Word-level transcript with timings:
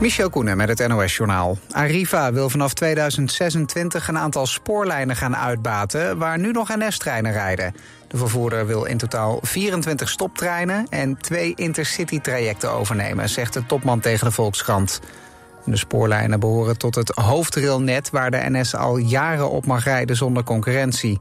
Michel 0.00 0.30
Koenen 0.30 0.56
met 0.56 0.68
het 0.78 0.88
NOS-journaal. 0.88 1.58
Arriva 1.70 2.32
wil 2.32 2.50
vanaf 2.50 2.74
2026 2.74 4.08
een 4.08 4.18
aantal 4.18 4.46
spoorlijnen 4.46 5.16
gaan 5.16 5.36
uitbaten... 5.36 6.18
waar 6.18 6.38
nu 6.38 6.50
nog 6.50 6.68
NS-treinen 6.76 7.32
rijden. 7.32 7.74
De 8.08 8.16
vervoerder 8.16 8.66
wil 8.66 8.84
in 8.84 8.98
totaal 8.98 9.38
24 9.42 10.08
stoptreinen... 10.08 10.86
en 10.90 11.16
twee 11.16 11.52
intercity-trajecten 11.54 12.72
overnemen, 12.72 13.28
zegt 13.28 13.52
de 13.52 13.66
topman 13.66 14.00
tegen 14.00 14.26
de 14.26 14.32
Volkskrant. 14.32 15.00
De 15.64 15.76
spoorlijnen 15.76 16.40
behoren 16.40 16.78
tot 16.78 16.94
het 16.94 17.08
hoofdrailnet... 17.08 18.10
waar 18.10 18.30
de 18.30 18.44
NS 18.48 18.74
al 18.74 18.96
jaren 18.96 19.50
op 19.50 19.66
mag 19.66 19.84
rijden 19.84 20.16
zonder 20.16 20.44
concurrentie. 20.44 21.18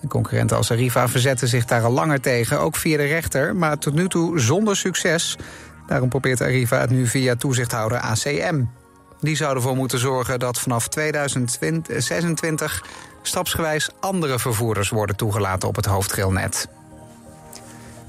De 0.00 0.08
concurrenten 0.08 0.56
als 0.56 0.70
Arriva 0.70 1.08
verzetten 1.08 1.48
zich 1.48 1.64
daar 1.64 1.82
al 1.82 1.92
langer 1.92 2.20
tegen, 2.20 2.60
ook 2.60 2.76
via 2.76 2.96
de 2.96 3.06
rechter... 3.06 3.56
maar 3.56 3.78
tot 3.78 3.94
nu 3.94 4.08
toe 4.08 4.40
zonder 4.40 4.76
succes... 4.76 5.36
Daarom 5.88 6.08
probeert 6.08 6.40
Arriva 6.40 6.80
het 6.80 6.90
nu 6.90 7.06
via 7.06 7.36
toezichthouder 7.36 7.98
ACM. 7.98 8.62
Die 9.20 9.36
zou 9.36 9.56
ervoor 9.56 9.76
moeten 9.76 9.98
zorgen 9.98 10.38
dat 10.38 10.60
vanaf 10.60 10.88
2026 10.88 12.84
stapsgewijs 13.22 13.90
andere 14.00 14.38
vervoerders 14.38 14.88
worden 14.88 15.16
toegelaten 15.16 15.68
op 15.68 15.76
het 15.76 15.86
hoofdgeelnet. 15.86 16.68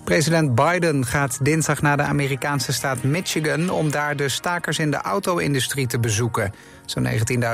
President 0.03 0.55
Biden 0.55 1.05
gaat 1.05 1.45
dinsdag 1.45 1.81
naar 1.81 1.97
de 1.97 2.03
Amerikaanse 2.03 2.73
staat 2.73 3.03
Michigan 3.03 3.69
om 3.69 3.91
daar 3.91 4.15
de 4.15 4.29
stakers 4.29 4.79
in 4.79 4.91
de 4.91 4.97
auto-industrie 4.97 5.87
te 5.87 5.99
bezoeken. 5.99 6.53
Zo'n 6.85 7.07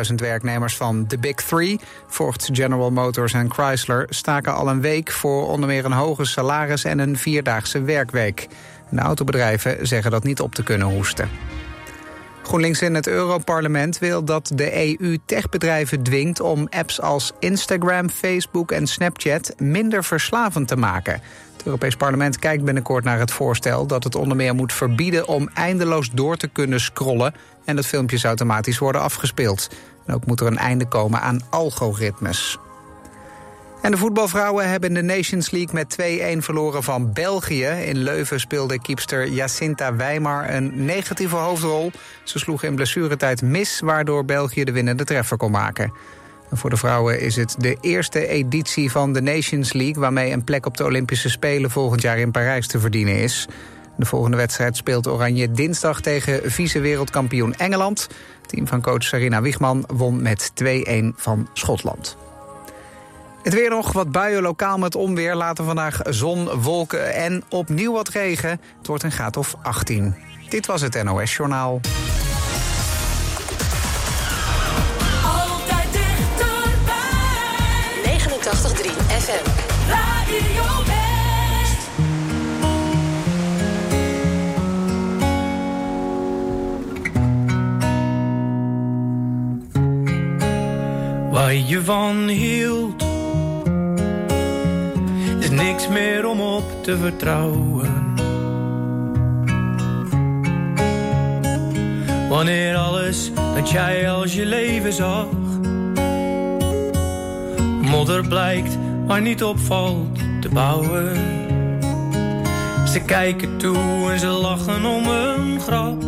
19.000 0.09 0.16
werknemers 0.16 0.78
van 0.78 1.08
The 1.08 1.17
Big 1.17 1.36
Three, 1.36 1.80
Ford, 2.08 2.50
General 2.52 2.92
Motors 2.92 3.34
en 3.34 3.52
Chrysler, 3.52 4.05
staken 4.09 4.53
al 4.53 4.70
een 4.70 4.81
week 4.81 5.12
voor 5.12 5.48
onder 5.48 5.67
meer 5.67 5.86
een 5.86 5.92
hoger 5.92 6.28
salaris 6.28 6.84
en 6.84 7.00
een 7.00 7.17
vierdaagse 7.17 7.81
werkweek. 7.81 8.48
De 8.89 9.02
autobedrijven 9.02 9.88
zeggen 9.88 10.12
dat 10.12 10.23
niet 10.23 10.39
op 10.39 10.55
te 10.55 10.63
kunnen 10.63 10.88
hoesten. 10.88 11.30
GroenLinks 12.44 12.81
in 12.81 12.95
het 12.95 13.08
Europarlement 13.08 13.99
wil 13.99 14.23
dat 14.23 14.52
de 14.53 14.98
EU 14.99 15.17
techbedrijven 15.25 16.03
dwingt 16.03 16.39
om 16.39 16.67
apps 16.69 17.02
als 17.02 17.31
Instagram, 17.39 18.09
Facebook 18.09 18.72
en 18.72 18.88
Snapchat 18.88 19.53
minder 19.58 20.03
verslavend 20.03 20.67
te 20.67 20.75
maken. 20.75 21.22
Het 21.53 21.66
Europees 21.66 21.95
Parlement 21.95 22.39
kijkt 22.39 22.64
binnenkort 22.64 23.03
naar 23.03 23.19
het 23.19 23.31
voorstel 23.31 23.86
dat 23.88 24.03
het 24.03 24.16
onder 24.16 24.38
meer 24.38 24.55
moet 24.55 24.73
verbieden 24.73 25.27
om 25.27 25.49
eindeloos 25.53 26.11
door 26.11 26.38
te 26.38 26.47
kunnen 26.47 26.80
scrollen 26.80 27.33
en 27.66 27.75
dat 27.75 27.86
filmpjes 27.86 28.23
automatisch 28.23 28.77
worden 28.77 29.02
afgespeeld. 29.02 29.70
En 30.05 30.14
ook 30.14 30.25
moet 30.25 30.39
er 30.39 30.47
een 30.47 30.58
einde 30.58 30.88
komen 30.88 31.22
aan 31.22 31.42
algoritmes. 31.49 32.58
De 33.91 33.97
voetbalvrouwen 33.97 34.69
hebben 34.69 34.94
de 34.94 35.02
Nations 35.02 35.52
League 35.52 35.73
met 35.73 35.97
2-1 36.36 36.38
verloren 36.38 36.83
van 36.83 37.14
België. 37.14 37.66
In 37.66 37.97
Leuven 37.97 38.39
speelde 38.39 38.81
kiepster 38.81 39.27
Jacinta 39.27 39.95
Weimar 39.95 40.50
een 40.50 40.86
negatieve 40.86 41.36
hoofdrol. 41.36 41.92
Ze 42.23 42.39
sloeg 42.39 42.64
in 42.64 42.75
blessuretijd 42.75 43.42
mis, 43.42 43.80
waardoor 43.80 44.25
België 44.25 44.64
de 44.64 44.72
winnende 44.72 45.03
treffer 45.03 45.38
kon 45.38 45.52
maken. 45.52 45.94
En 46.50 46.58
voor 46.58 46.69
de 46.69 46.77
vrouwen 46.77 47.19
is 47.19 47.36
het 47.36 47.55
de 47.58 47.77
eerste 47.81 48.27
editie 48.27 48.92
van 48.92 49.14
de 49.14 49.22
Nations 49.22 49.73
League... 49.73 50.02
waarmee 50.02 50.31
een 50.31 50.44
plek 50.44 50.66
op 50.66 50.77
de 50.77 50.83
Olympische 50.83 51.30
Spelen 51.30 51.72
volgend 51.72 52.02
jaar 52.02 52.17
in 52.17 52.31
Parijs 52.31 52.67
te 52.67 52.80
verdienen 52.80 53.17
is. 53.17 53.47
De 53.97 54.05
volgende 54.05 54.38
wedstrijd 54.38 54.77
speelt 54.77 55.08
Oranje 55.08 55.52
dinsdag 55.52 56.02
tegen 56.02 56.52
vice-wereldkampioen 56.52 57.55
Engeland. 57.55 58.08
Het 58.42 58.49
team 58.49 58.67
van 58.67 58.81
coach 58.81 59.03
Sarina 59.03 59.42
Wiegman 59.42 59.83
won 59.88 60.22
met 60.22 60.52
2-1 60.64 60.66
van 61.16 61.49
Schotland. 61.53 62.25
Het 63.46 63.54
weer 63.54 63.70
nog, 63.70 63.92
wat 63.92 64.12
buien 64.12 64.42
lokaal 64.42 64.78
met 64.78 64.96
onweer. 64.96 65.36
Later 65.36 65.66
vandaag 65.66 66.00
zon, 66.04 66.50
wolken 66.50 67.14
en 67.14 67.44
opnieuw 67.50 67.92
wat 67.94 68.10
regen. 68.10 68.50
Het 68.78 68.88
wordt 68.88 69.04
een 69.04 69.12
graad 69.12 69.38
of 69.38 69.56
18. 69.62 70.16
Dit 70.50 70.66
was 70.66 70.82
het 70.82 71.04
NOS 71.04 71.36
Journaal. 71.36 71.80
Altijd 75.23 75.88
dichterbij. 75.92 77.04
89.3 78.04 78.92
FM. 79.08 79.50
Radio 79.90 80.64
West. 80.86 81.89
Waar 91.32 91.54
je 91.54 91.82
van 91.84 92.28
hield, 92.28 93.14
is 95.45 95.52
niks 95.52 95.88
meer 95.88 96.26
om 96.28 96.42
op 96.42 96.83
te 96.83 96.98
vertrouwen. 96.98 98.14
Wanneer 102.30 102.76
alles 102.76 103.32
dat 103.55 103.70
jij 103.70 104.11
als 104.11 104.34
je 104.34 104.45
leven 104.45 104.94
zag, 104.94 105.28
modder 107.82 108.28
blijkt 108.28 108.78
waar 109.05 109.22
niet 109.22 109.44
opvalt 109.44 110.20
te 110.42 110.50
bouwen. 110.50 111.16
Ze 112.88 113.02
kijken 113.05 113.58
toe 113.58 114.11
en 114.11 114.20
ze 114.20 114.28
lachen 114.28 114.86
om 114.86 115.08
een 115.08 115.60
grap 115.60 116.02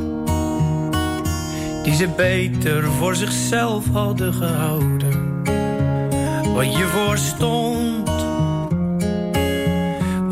die 1.83 1.95
ze 1.95 2.07
beter 2.15 2.83
voor 2.83 3.15
zichzelf 3.15 3.85
hadden 3.91 4.33
gehouden. 4.33 5.43
Wat 6.53 6.75
je 6.77 6.85
voor 6.85 7.17
stond, 7.17 7.96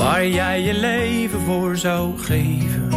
waar 0.06 0.28
jij 0.28 0.62
je 0.62 0.74
leven 0.74 1.40
voor 1.40 1.78
zou 1.78 2.18
geven. 2.18 2.90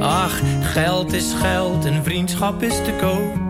Ach, 0.00 0.40
geld 0.60 1.12
is 1.12 1.32
geld 1.32 1.84
en 1.84 2.04
vriendschap 2.04 2.62
is 2.62 2.74
te 2.74 2.92
koop. 3.00 3.42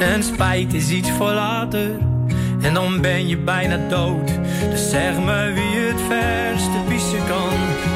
En 0.00 0.22
spijt 0.22 0.74
is 0.74 0.90
iets 0.90 1.10
voor 1.10 1.32
later, 1.32 1.90
en 2.62 2.74
dan 2.74 3.00
ben 3.00 3.28
je 3.28 3.36
bijna 3.36 3.88
dood. 3.88 4.30
Dus 4.70 4.90
zeg 4.90 5.18
me 5.18 5.52
wie 5.54 5.80
het 5.80 6.00
verste 6.00 6.78
pissen 6.88 7.26
kan. 7.26 7.50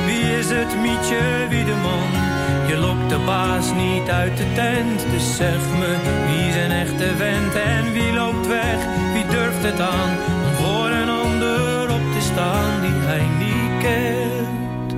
Wie 0.07 0.39
is 0.39 0.51
het 0.51 0.81
mietje, 0.81 1.47
wie 1.49 1.65
de 1.65 1.75
man? 1.83 2.32
Je 2.73 2.79
lokt 2.79 3.09
de 3.09 3.19
baas 3.19 3.73
niet 3.73 4.09
uit 4.09 4.37
de 4.37 4.53
tent. 4.55 5.11
Dus 5.11 5.37
zeg 5.37 5.61
me 5.79 5.97
wie 6.27 6.53
zijn 6.53 6.71
echte 6.71 7.17
vent 7.17 7.55
en 7.55 7.93
wie 7.93 8.13
loopt 8.13 8.47
weg? 8.47 8.77
Wie 9.13 9.27
durft 9.27 9.63
het 9.63 9.81
aan 9.81 10.11
om 10.45 10.55
voor 10.65 10.91
een 10.91 11.09
ander 11.09 11.91
op 11.91 12.13
te 12.15 12.21
staan 12.21 12.81
die 12.81 12.91
hij 12.91 13.27
niet 13.39 13.83
kent? 13.83 14.95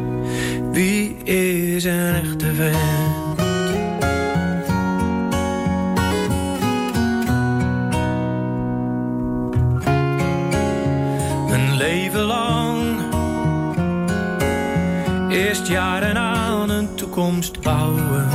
Wie 0.75 1.17
is 1.25 1.85
een 1.85 2.15
echte 2.15 2.55
vent? 2.55 3.41
Een 11.51 11.77
leven 11.77 12.21
lang 12.21 12.64
Eerst 15.45 15.67
jaren 15.67 16.19
aan 16.19 16.71
een 16.71 16.95
toekomst 16.95 17.61
bouwen 17.61 18.29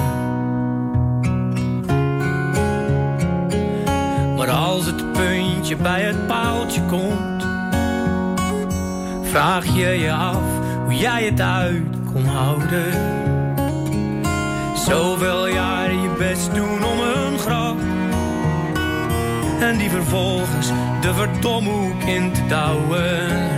Maar 4.36 4.50
als 4.50 4.86
het 4.86 5.12
puntje 5.12 5.76
bij 5.76 6.02
het 6.02 6.28
paaltje 6.28 6.82
komt 6.82 7.46
Vraag 9.24 9.66
je 9.66 9.88
je 9.88 10.14
af 10.14 10.42
hoe 10.84 10.96
jij 10.96 11.24
het 11.24 11.42
uit 11.42 11.84
kon 12.14 12.26
houden 12.26 12.94
Zoveel 14.76 15.48
jaren 15.48 16.02
je 16.02 16.16
best 16.18 16.56
doen 16.56 16.84
om 16.86 17.00
een 17.00 17.40
grap 17.40 17.78
en 19.60 19.78
die 19.78 19.90
vervolgens 19.90 20.68
de 21.02 21.14
verdomhoek 21.14 22.04
in 22.04 22.34
te 22.34 22.46
douwen. 22.48 23.50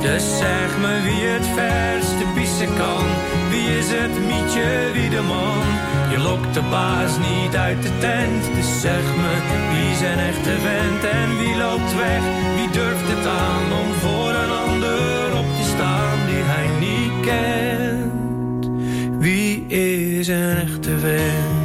Dus 0.00 0.38
zeg 0.38 0.78
me 0.78 1.00
wie 1.02 1.28
het 1.28 1.46
verste 1.46 2.24
Wie 2.60 3.78
is 3.78 3.88
het 3.88 4.18
mietje, 4.26 4.90
wie 4.92 5.10
de 5.10 5.20
man? 5.20 5.64
Je 6.10 6.18
lokt 6.18 6.54
de 6.54 6.62
baas 6.70 7.12
niet 7.18 7.56
uit 7.56 7.82
de 7.82 7.98
tent. 7.98 8.54
Dus 8.54 8.80
zeg 8.80 9.02
me 9.16 9.32
wie 9.72 9.96
zijn 9.96 10.18
echte 10.18 10.56
vent 10.60 11.04
en 11.04 11.38
wie 11.38 11.56
loopt 11.56 11.94
weg? 11.96 12.22
Wie 12.56 12.70
durft 12.70 13.08
het 13.08 13.26
aan 13.26 13.72
om 13.80 13.92
voor 13.92 14.30
een 14.30 14.50
ander 14.50 15.38
op 15.38 15.46
te 15.56 15.64
staan 15.74 16.18
die 16.26 16.42
hij 16.42 16.68
niet 16.80 17.26
kent? 17.26 18.70
Wie 19.18 19.66
is 19.66 20.28
een 20.28 20.56
echte 20.56 20.98
vent? 20.98 21.59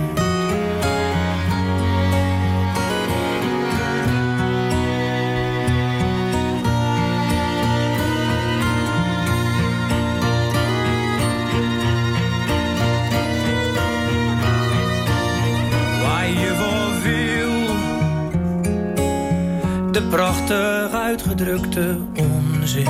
Prachtig 20.16 20.92
uitgedrukte 20.92 21.98
onzin. 22.16 22.86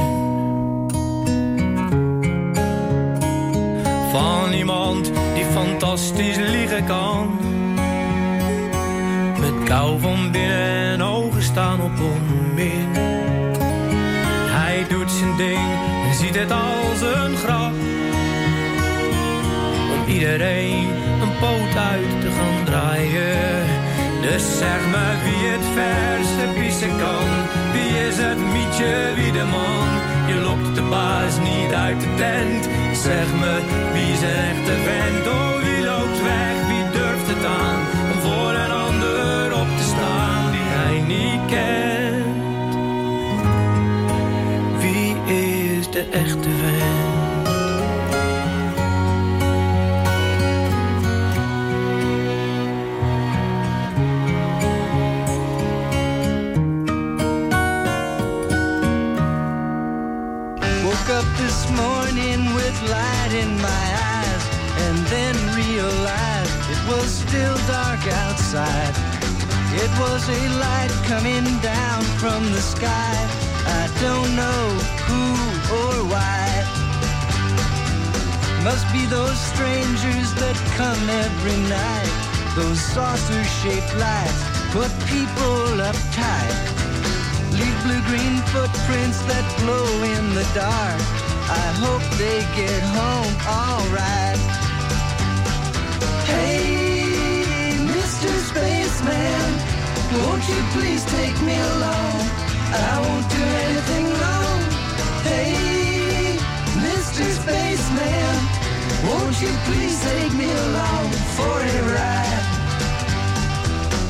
Van 4.12 4.54
iemand 4.54 5.12
die 5.34 5.46
fantastisch 5.46 6.36
liegen 6.36 6.86
kan. 6.86 7.40
Met 9.40 9.64
kou 9.64 10.00
van 10.00 10.32
binnen 10.32 10.92
en 10.94 11.02
ogen 11.02 11.44
staan 11.44 11.82
op 11.82 12.00
onmin. 12.00 12.90
Hij 14.58 14.86
doet 14.90 15.12
zijn 15.12 15.38
ding 15.38 15.70
en 16.08 16.14
ziet 16.14 16.36
het 16.36 16.52
als 16.52 17.02
een 17.02 17.38
grap. 17.38 17.74
Om 19.94 20.14
iedereen 20.14 20.88
een 21.22 21.38
poot 21.40 21.78
uit 21.78 22.22
te 22.22 22.32
gaan 22.32 22.66
draaien. 22.66 23.95
Dus 24.32 24.58
zeg 24.58 24.82
me 24.94 25.06
wie 25.24 25.50
het 25.54 25.66
verste 25.78 26.46
pissen 26.60 26.98
kan. 26.98 27.28
Wie 27.74 27.92
is 28.08 28.18
het 28.18 28.40
mietje, 28.54 28.94
wie 29.16 29.32
de 29.32 29.46
man? 29.58 29.88
Je 30.28 30.36
lokt 30.48 30.76
de 30.76 30.82
baas 30.82 31.40
niet 31.40 31.74
uit 31.74 32.00
de 32.00 32.12
tent. 32.16 32.64
Zeg 33.08 33.28
me 33.42 33.54
wie 33.94 34.12
is 34.16 34.22
een 34.22 34.40
echte 34.52 34.76
vent? 34.86 35.28
Oh, 35.28 35.54
wie 35.64 35.82
loopt 35.92 36.22
weg, 36.32 36.58
wie 36.72 36.86
durft 36.98 37.28
het 37.34 37.46
aan? 37.46 37.80
Om 38.12 38.20
voor 38.26 38.54
een 38.64 38.72
ander 38.88 39.54
op 39.62 39.70
te 39.78 39.86
staan 39.94 40.52
die 40.52 40.70
hij 40.80 40.98
niet 41.14 41.42
kent. 41.54 42.74
Wie 44.82 45.36
is 45.36 45.90
de 45.90 46.04
echte 46.12 46.35
come 80.76 81.10
every 81.10 81.58
night. 81.70 82.12
Those 82.56 82.80
saucer 82.80 83.44
shaped 83.62 83.96
lights 83.96 84.42
put 84.76 84.92
people 85.08 85.80
uptight. 85.90 86.56
Leave 87.58 87.80
blue-green 87.84 88.36
footprints 88.52 89.20
that 89.32 89.46
glow 89.60 89.88
in 90.14 90.24
the 90.36 90.46
dark. 90.54 91.00
I 91.64 91.68
hope 91.84 92.06
they 92.20 92.40
get 92.60 92.82
home 93.00 93.36
alright. 93.48 94.42
Hey, 96.28 97.80
Mr. 97.96 98.30
Spaceman, 98.50 99.48
won't 100.20 100.44
you 100.52 100.62
please 100.76 101.04
take 101.18 101.38
me 101.48 101.56
along? 101.56 102.20
I 102.92 102.96
won't 103.06 103.28
do 103.32 103.44
anything 103.64 104.08
wrong. 104.20 104.60
Hey, 105.24 106.36
Mr. 106.84 107.24
Spaceman, 107.40 108.35
won't 109.08 109.42
you 109.42 109.54
please 109.68 109.96
take 110.04 110.34
me 110.34 110.50
along 110.52 111.10
for 111.36 111.56
a 111.60 111.78
ride? 111.96 112.46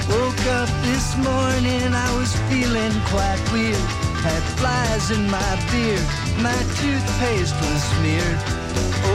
Woke 0.10 0.46
up 0.62 0.70
this 0.84 1.16
morning, 1.18 1.94
I 1.94 2.10
was 2.18 2.32
feeling 2.50 2.96
quite 3.14 3.42
weird. 3.52 3.86
Had 4.26 4.44
flies 4.58 5.12
in 5.12 5.30
my 5.30 5.54
beard, 5.72 6.08
my 6.42 6.60
toothpaste 6.80 7.56
was 7.66 7.82
smeared. 7.94 8.40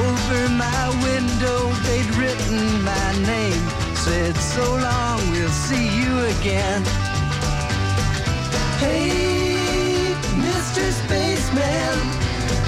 Over 0.04 0.48
my 0.66 0.82
window, 1.08 1.60
they'd 1.84 2.10
written 2.16 2.82
my 2.82 3.08
name. 3.26 3.62
Said, 3.96 4.36
so 4.36 4.64
long, 4.88 5.18
we'll 5.32 5.56
see 5.66 5.86
you 6.00 6.12
again. 6.34 6.82
Hey, 8.78 10.14
Mr. 10.46 10.84
Spaceman, 11.00 11.98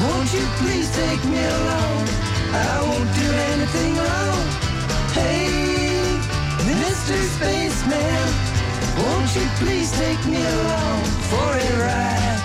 won't 0.03 0.33
you 0.35 0.45
please 0.61 0.89
take 0.95 1.25
me 1.25 1.43
along? 1.43 2.22
I 2.55 2.83
won't 2.83 3.11
do 3.15 3.29
anything 3.53 3.97
wrong. 3.97 4.45
Hey, 5.17 5.49
Mr. 6.69 7.17
Won't 8.99 9.35
you 9.35 9.47
please 9.57 9.91
take 9.93 10.25
me 10.27 10.37
along 10.37 11.05
for 11.31 11.51
a 11.57 11.79
ride? 11.81 12.42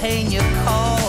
Pain 0.00 0.30
you 0.30 0.40
caused 0.64 0.99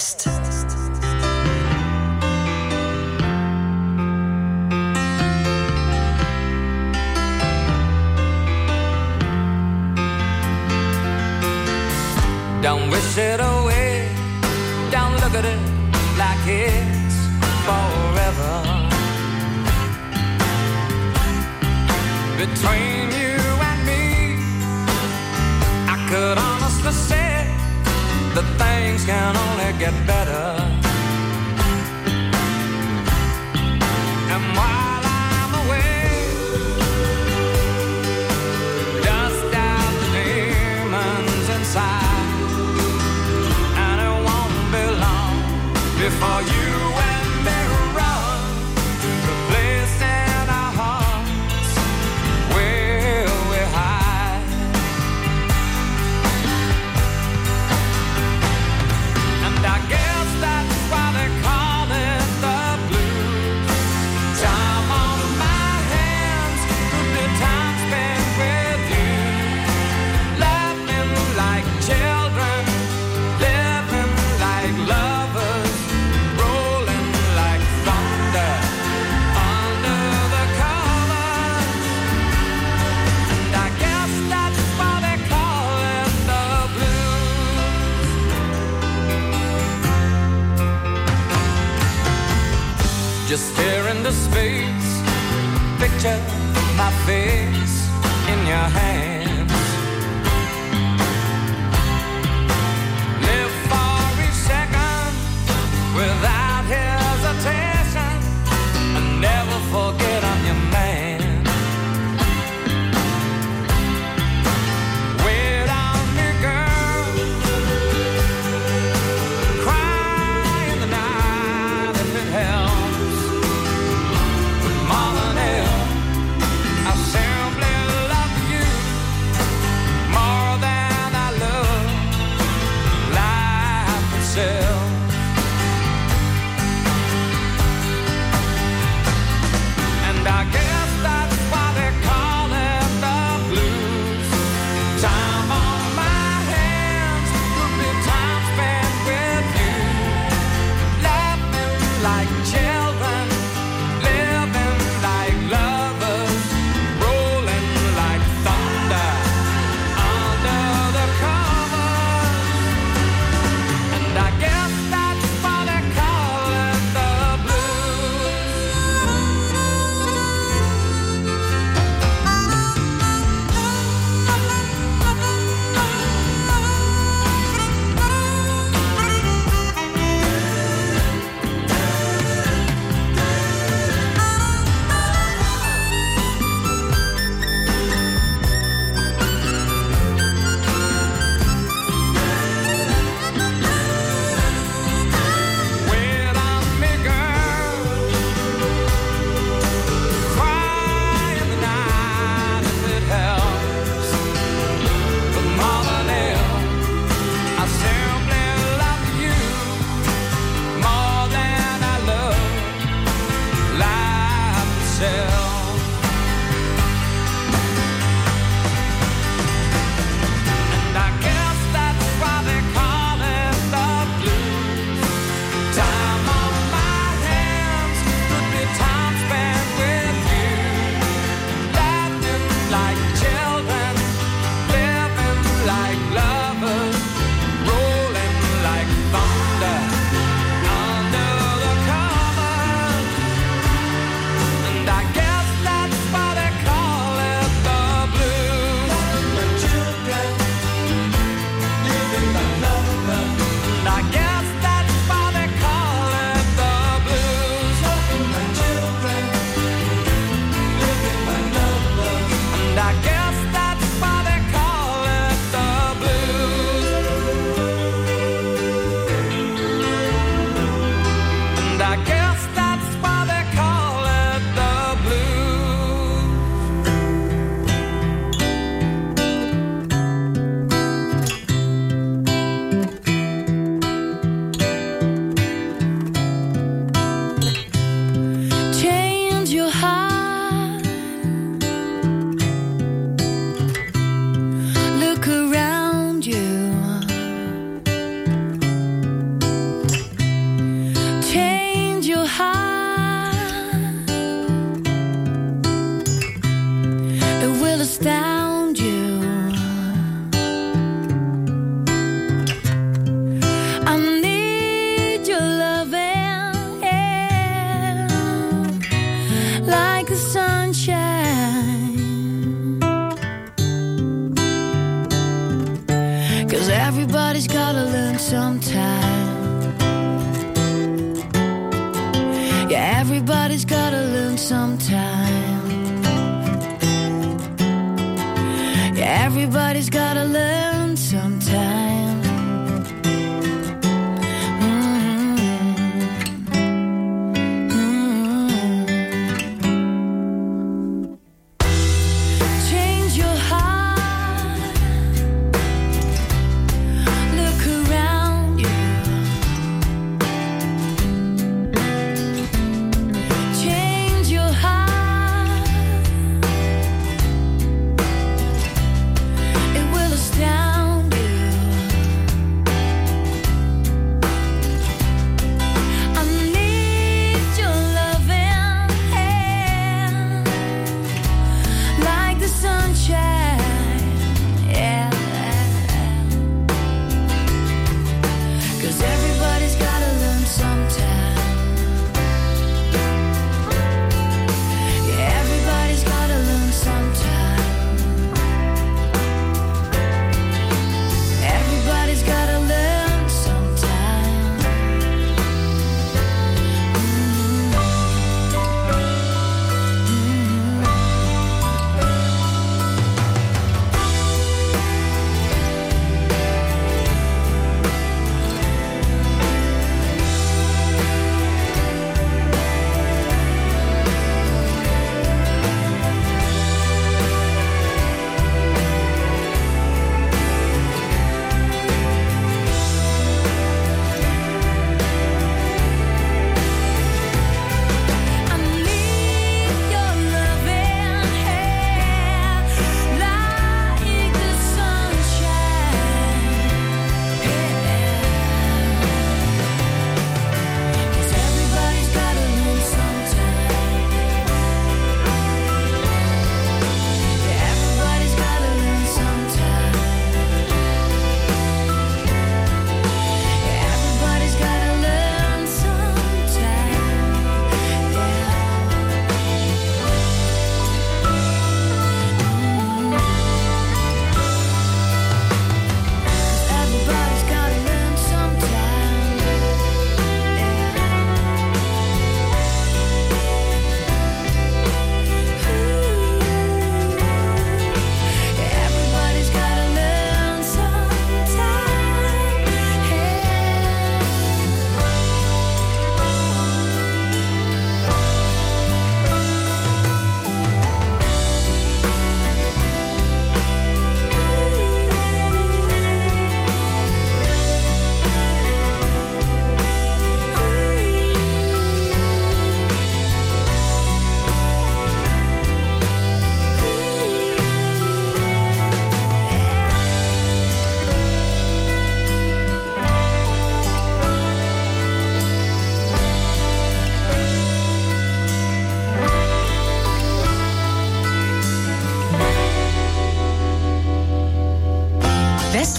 West. 0.00 0.29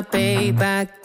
Uh-huh. 0.00 0.16
payback. 0.16 0.99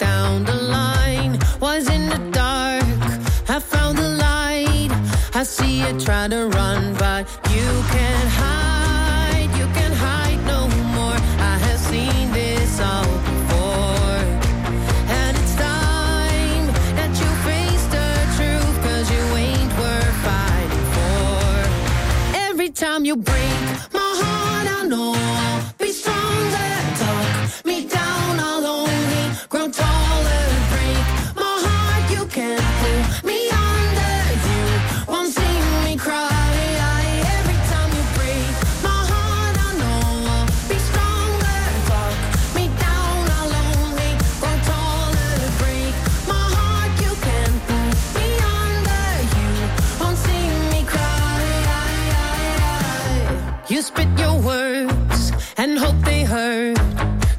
You 53.68 53.82
spit 53.82 54.08
your 54.20 54.40
words 54.42 55.32
and 55.58 55.76
hope 55.80 55.96
they 56.06 56.24
hurt. 56.24 56.78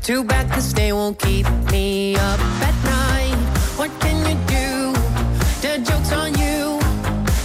Too 0.03 0.25
bad 0.25 0.51
cause 0.51 0.75
they 0.75 0.93
won't 0.93 1.17
keep 1.21 1.47
me 1.71 2.17
up 2.17 2.41
at 2.69 2.75
night. 2.85 3.37
What 3.79 3.93
can 4.01 4.19
you 4.27 4.35
do? 4.49 4.93
The 5.63 5.79
joke's 5.87 6.11
on 6.11 6.35
you. 6.35 6.81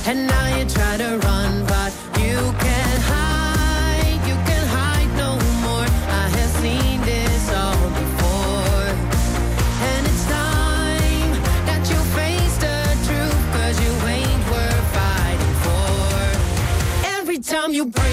And 0.07 0.25
now 0.25 0.57
you 0.57 0.65
try 0.65 0.97
to 0.97 1.19
run, 1.19 1.63
but 1.67 1.93
you 2.17 2.37
can't 2.65 3.01
hide. 3.13 4.19
You 4.27 4.35
can 4.49 4.65
hide 4.75 5.11
no 5.15 5.31
more. 5.61 5.85
I 6.21 6.25
have 6.37 6.51
seen 6.63 7.01
this 7.01 7.53
all 7.53 7.89
before. 8.01 8.87
And 9.89 10.07
it's 10.07 10.25
time 10.25 11.33
that 11.69 11.83
you 11.87 11.99
face 12.17 12.57
the 12.57 12.77
truth. 13.05 13.41
Cause 13.53 13.77
you 13.79 13.91
ain't 14.09 14.43
worth 14.49 14.87
fighting 14.97 15.55
for. 15.65 17.19
Every 17.19 17.37
time 17.37 17.73
you 17.73 17.85
break. 17.85 18.10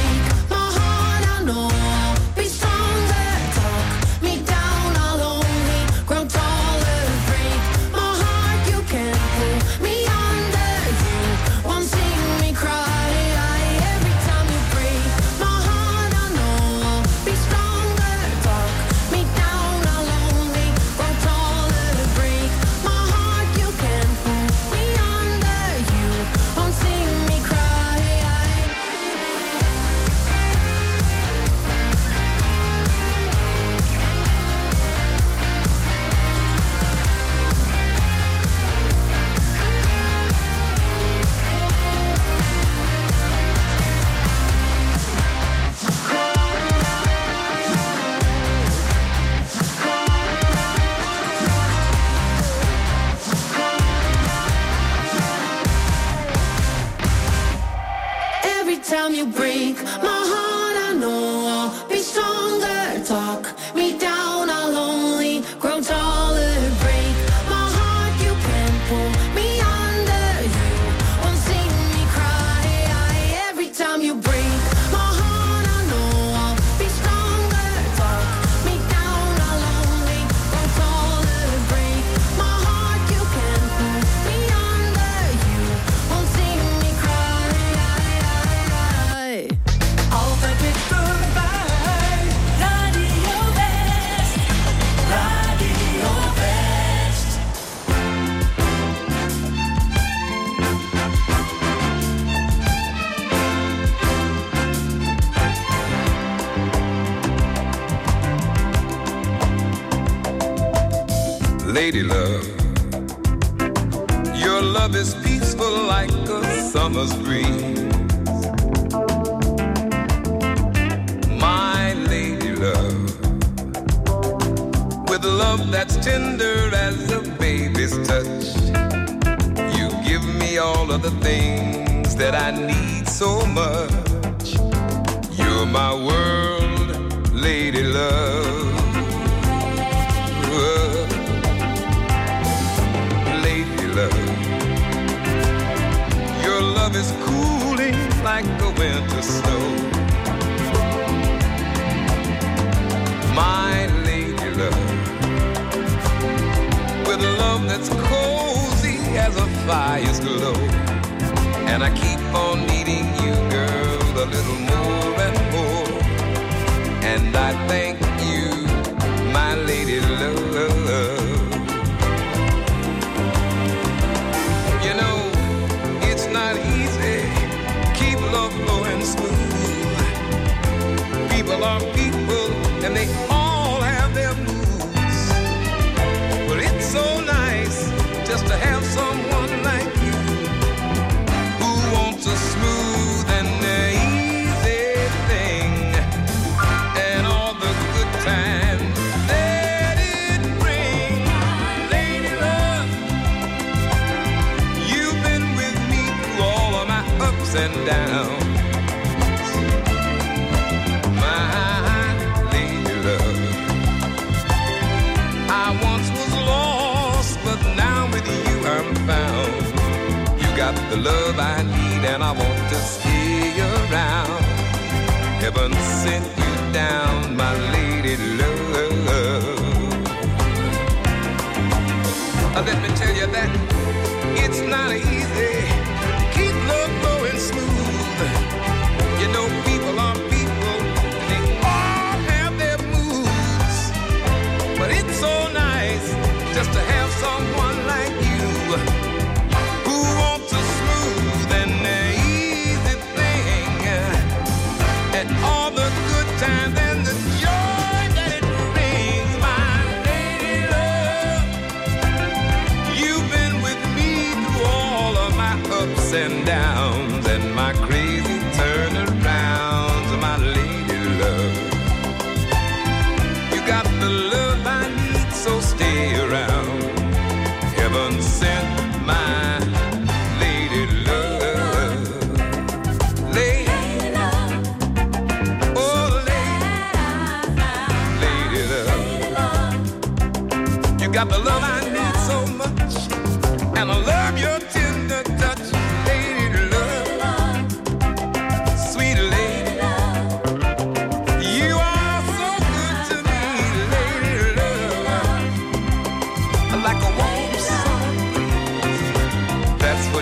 lady 111.91 112.03
love. 112.03 112.28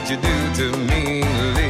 What 0.07 0.11
you 0.13 0.17
do 0.19 0.71
to 0.71 0.79
me, 0.87 1.66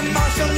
the 0.00 0.12
marshal 0.12 0.57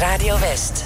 Radio 0.00 0.34
West. 0.34 0.84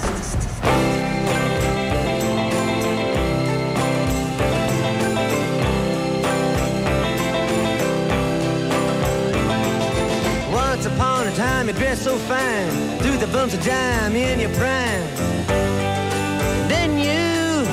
Once 10.51 10.85
upon 10.85 11.27
a 11.27 11.35
time 11.35 11.67
you 11.67 11.73
dressed 11.73 12.03
so 12.03 12.17
fine 12.17 12.69
Through 12.99 13.17
the 13.17 13.27
bumps 13.27 13.55
of 13.55 13.63
dime 13.63 14.15
in 14.15 14.39
your 14.39 14.51
prime 14.51 15.03
Then 16.67 16.97
you 16.99 17.65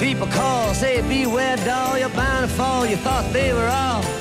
People 0.00 0.26
call, 0.26 0.74
say 0.74 1.00
beware 1.02 1.56
doll 1.58 1.96
You're 1.96 2.08
bound 2.08 2.48
to 2.48 2.54
fall, 2.56 2.86
you 2.86 2.96
thought 2.96 3.32
they 3.32 3.52
were 3.52 3.68
all 3.68 4.11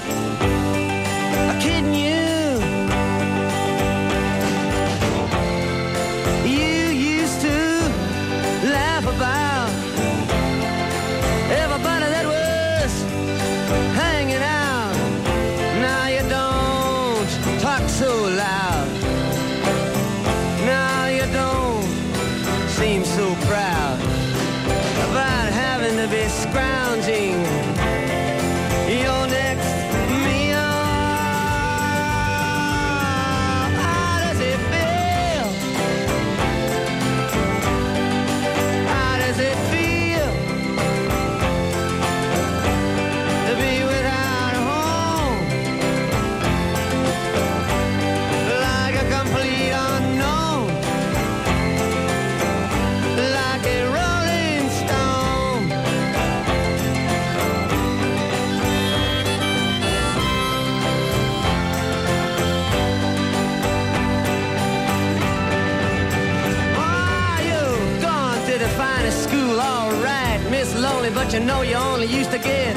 you 71.33 71.39
know 71.39 71.61
you 71.61 71.75
only 71.75 72.07
used 72.07 72.29
to 72.29 72.37
get 72.37 72.75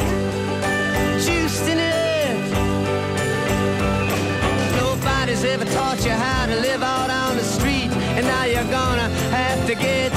juiced 1.24 1.66
in 1.66 1.78
it. 1.78 2.36
Nobody's 4.76 5.42
ever 5.44 5.64
taught 5.64 6.04
you 6.04 6.12
how 6.12 6.46
to 6.46 6.54
live 6.60 6.82
out 6.82 7.10
on 7.10 7.36
the 7.36 7.42
street, 7.42 7.90
and 8.16 8.24
now 8.24 8.44
you're 8.44 8.70
gonna 8.70 9.08
have 9.30 9.66
to 9.66 9.74
get 9.74 10.12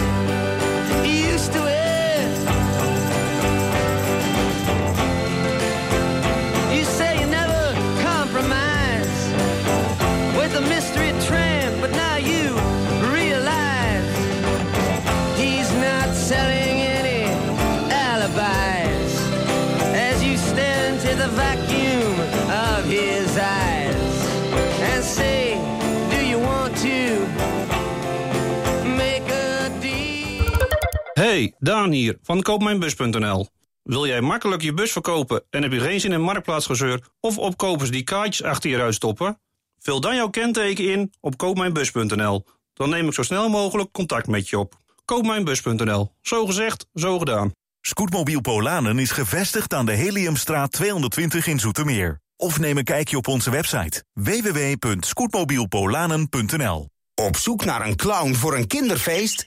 Hey, 31.37 31.53
Daan 31.59 31.91
hier 31.91 32.17
van 32.23 32.41
koopmijnbus.nl. 32.41 33.47
Wil 33.83 34.07
jij 34.07 34.21
makkelijk 34.21 34.61
je 34.61 34.73
bus 34.73 34.91
verkopen 34.91 35.43
en 35.49 35.61
heb 35.61 35.71
je 35.71 35.79
geen 35.79 35.99
zin 35.99 36.11
in 36.11 36.21
marktplaatsgezeur 36.21 37.03
of 37.19 37.37
opkopers 37.37 37.91
die 37.91 38.03
kaartjes 38.03 38.43
achter 38.43 38.69
je 38.69 38.77
ruit 38.77 38.93
stoppen? 38.93 39.39
Vul 39.79 40.01
dan 40.01 40.15
jouw 40.15 40.29
kenteken 40.29 40.91
in 40.91 41.13
op 41.19 41.37
koopmijnbus.nl. 41.37 42.45
Dan 42.73 42.89
neem 42.89 43.07
ik 43.07 43.13
zo 43.13 43.21
snel 43.21 43.49
mogelijk 43.49 43.91
contact 43.91 44.27
met 44.27 44.49
je 44.49 44.59
op. 44.59 44.75
Koopmijnbus.nl. 45.05 46.11
Zo 46.21 46.45
gezegd, 46.45 46.87
zo 46.93 47.19
gedaan. 47.19 47.51
Scootmobiel 47.81 48.41
Polanen 48.41 48.99
is 48.99 49.11
gevestigd 49.11 49.73
aan 49.73 49.85
de 49.85 49.93
Heliumstraat 49.93 50.71
220 50.71 51.47
in 51.47 51.59
Zoetermeer. 51.59 52.21
Of 52.37 52.59
neem 52.59 52.77
een 52.77 52.83
kijkje 52.83 53.17
op 53.17 53.27
onze 53.27 53.49
website 53.49 54.03
www.scootmobielpolanen.nl. 54.13 56.89
Op 57.15 57.35
zoek 57.35 57.65
naar 57.65 57.85
een 57.85 57.95
clown 57.95 58.33
voor 58.33 58.55
een 58.55 58.67
kinderfeest? 58.67 59.43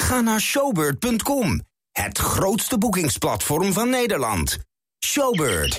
Ga 0.00 0.20
naar 0.20 0.40
showbird.com, 0.40 1.62
het 1.92 2.18
grootste 2.18 2.78
boekingsplatform 2.78 3.72
van 3.72 3.90
Nederland. 3.90 4.58
Showbird. 5.04 5.76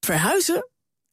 Verhuizen? 0.00 0.68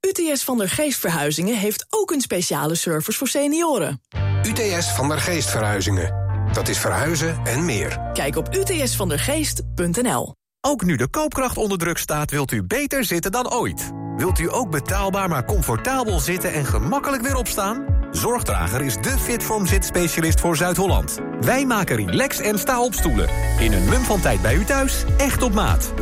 UTS 0.08 0.44
van 0.44 0.58
der 0.58 0.70
Geest 0.70 1.00
Verhuizingen 1.00 1.58
heeft 1.58 1.86
ook 1.90 2.12
een 2.12 2.22
speciale 2.22 2.76
service 2.76 3.18
voor 3.18 3.28
senioren. 3.28 4.02
UTS 4.44 4.92
van 4.92 5.08
der 5.08 5.20
Geest 5.20 5.50
Verhuizingen. 5.50 6.14
Dat 6.54 6.68
is 6.68 6.80
verhuizen 6.80 7.40
en 7.44 7.66
meer. 7.66 8.10
Kijk 8.14 8.36
op 8.36 8.56
utsvandergeest.nl. 8.56 10.36
Ook 10.62 10.84
nu 10.84 10.96
de 10.96 11.10
koopkracht 11.10 11.58
onder 11.58 11.78
druk 11.78 11.98
staat, 11.98 12.32
wilt 12.32 12.52
u 12.52 12.64
beter 12.64 13.06
zitten 13.06 13.32
dan 13.32 13.52
ooit. 13.52 13.92
Wilt 14.16 14.40
u 14.40 14.54
ook 14.54 14.72
betaalbaar 14.72 15.30
maar 15.30 15.46
comfortabel 15.46 16.20
zitten 16.20 16.54
en 16.54 16.66
gemakkelijk 16.66 17.22
weer 17.22 17.36
opstaan? 17.36 17.99
Zorgdrager 18.12 18.82
is 18.82 18.96
de 18.96 19.18
Fitform 19.20 19.66
zitspecialist 19.66 20.40
voor 20.40 20.56
Zuid-Holland. 20.56 21.20
Wij 21.42 21.66
maken 21.66 21.96
relax 21.96 22.40
en 22.40 22.60
sta-opstoelen. 22.60 23.30
In 23.60 23.74
een 23.74 23.86
mum 23.90 24.02
van 24.02 24.20
tijd 24.20 24.42
bij 24.42 24.56
u 24.56 24.64
thuis, 24.64 25.04
echt 25.18 25.42
op 25.42 25.54
maat. 25.54 25.94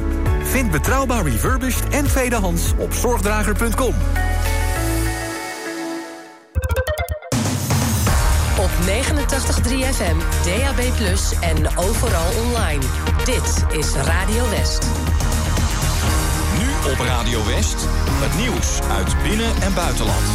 Vind 0.43 0.71
betrouwbaar 0.71 1.23
refurbished 1.23 1.87
en 1.89 2.05
tweedehands 2.05 2.73
op 2.77 2.93
zorgdrager.com. 2.93 3.93
Op 8.59 8.69
89.3 8.85 9.93
FM, 9.93 10.17
DAB+, 10.43 10.79
en 11.41 11.77
overal 11.77 12.31
online. 12.45 12.83
Dit 13.25 13.77
is 13.77 13.93
Radio 13.93 14.49
West. 14.49 14.87
Nu 16.57 16.91
op 16.91 16.99
Radio 16.99 17.45
West, 17.45 17.87
het 18.09 18.39
nieuws 18.39 18.79
uit 18.97 19.23
binnen- 19.23 19.61
en 19.61 19.73
buitenland. 19.73 20.25